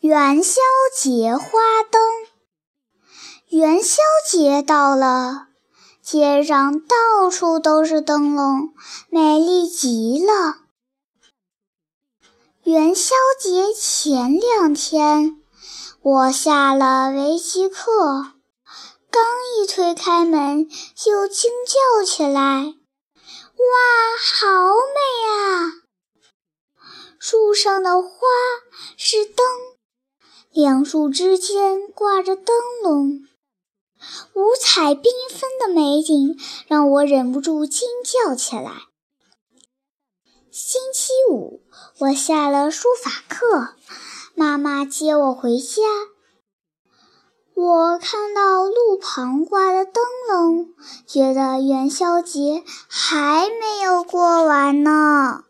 [0.00, 0.60] 元宵
[0.94, 1.48] 节花
[1.90, 2.02] 灯，
[3.48, 5.46] 元宵节到了，
[6.02, 8.74] 街上到处都是灯笼，
[9.08, 10.56] 美丽极了。
[12.64, 15.40] 元宵节前两天，
[16.02, 18.32] 我下了围棋课，
[19.10, 19.24] 刚
[19.56, 22.74] 一推开门，就惊叫起来
[23.56, 23.74] ：“哇，
[24.18, 25.72] 好美啊！
[27.18, 28.08] 树上的花
[28.98, 29.46] 是灯。”
[30.54, 32.54] 两树之间挂着灯
[32.84, 33.22] 笼，
[34.34, 38.70] 五彩缤纷的美景让我忍不住惊叫起来。
[40.52, 41.60] 星期五，
[41.98, 43.74] 我下了书法课，
[44.36, 45.82] 妈妈接我回家。
[47.56, 50.68] 我看到路旁挂的灯笼，
[51.04, 55.43] 觉得元宵节还没有过完呢。